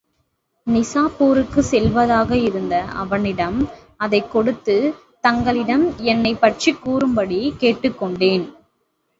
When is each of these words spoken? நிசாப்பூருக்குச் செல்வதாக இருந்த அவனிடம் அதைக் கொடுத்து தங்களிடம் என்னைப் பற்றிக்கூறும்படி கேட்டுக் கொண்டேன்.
நிசாப்பூருக்குச் 0.67 1.67
செல்வதாக 1.71 2.37
இருந்த 2.37 2.81
அவனிடம் 2.95 3.59
அதைக் 3.97 4.31
கொடுத்து 4.31 4.75
தங்களிடம் 5.23 5.85
என்னைப் 6.05 6.41
பற்றிக்கூறும்படி 6.41 7.57
கேட்டுக் 7.57 7.99
கொண்டேன். 7.99 8.45